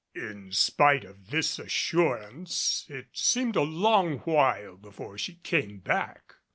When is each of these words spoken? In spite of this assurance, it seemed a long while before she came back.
In 0.15 0.51
spite 0.51 1.03
of 1.03 1.29
this 1.29 1.59
assurance, 1.59 2.87
it 2.89 3.09
seemed 3.13 3.55
a 3.55 3.61
long 3.61 4.17
while 4.21 4.75
before 4.75 5.15
she 5.19 5.35
came 5.43 5.77
back. 5.77 6.37